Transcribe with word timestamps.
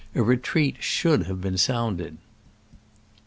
A 0.15 0.23
retreat 0.23 0.77
should 0.79 1.27
have 1.27 1.41
been 1.41 1.59
sounded. 1.59 2.17